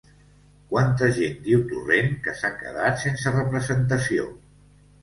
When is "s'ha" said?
2.41-2.53